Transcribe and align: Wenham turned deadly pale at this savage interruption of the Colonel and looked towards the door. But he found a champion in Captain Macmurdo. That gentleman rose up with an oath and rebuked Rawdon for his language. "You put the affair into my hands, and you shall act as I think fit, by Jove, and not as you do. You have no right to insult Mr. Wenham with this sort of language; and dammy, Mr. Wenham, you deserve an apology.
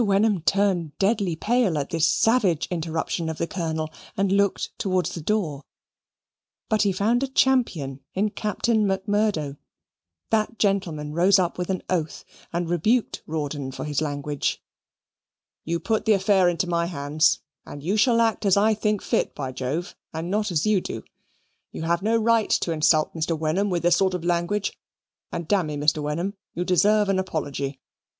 Wenham 0.03 0.41
turned 0.41 0.97
deadly 0.97 1.35
pale 1.35 1.77
at 1.77 1.91
this 1.91 2.07
savage 2.07 2.65
interruption 2.71 3.29
of 3.29 3.37
the 3.37 3.45
Colonel 3.45 3.91
and 4.17 4.31
looked 4.31 4.75
towards 4.79 5.13
the 5.13 5.21
door. 5.21 5.63
But 6.69 6.81
he 6.81 6.91
found 6.91 7.21
a 7.21 7.27
champion 7.27 7.99
in 8.15 8.31
Captain 8.31 8.87
Macmurdo. 8.87 9.57
That 10.31 10.57
gentleman 10.57 11.13
rose 11.13 11.37
up 11.37 11.59
with 11.59 11.69
an 11.69 11.83
oath 11.87 12.25
and 12.51 12.67
rebuked 12.67 13.21
Rawdon 13.27 13.71
for 13.73 13.83
his 13.83 14.01
language. 14.01 14.59
"You 15.65 15.79
put 15.79 16.05
the 16.05 16.13
affair 16.13 16.49
into 16.49 16.65
my 16.65 16.87
hands, 16.87 17.39
and 17.63 17.83
you 17.83 17.95
shall 17.95 18.21
act 18.21 18.43
as 18.43 18.57
I 18.57 18.73
think 18.73 19.03
fit, 19.03 19.35
by 19.35 19.51
Jove, 19.51 19.95
and 20.11 20.31
not 20.31 20.49
as 20.49 20.65
you 20.65 20.81
do. 20.81 21.03
You 21.71 21.83
have 21.83 22.01
no 22.01 22.17
right 22.17 22.49
to 22.49 22.71
insult 22.71 23.13
Mr. 23.13 23.37
Wenham 23.37 23.69
with 23.69 23.83
this 23.83 23.97
sort 23.97 24.15
of 24.15 24.23
language; 24.25 24.73
and 25.31 25.47
dammy, 25.47 25.77
Mr. 25.77 26.01
Wenham, 26.01 26.33
you 26.55 26.65
deserve 26.65 27.07
an 27.07 27.19
apology. 27.19 27.79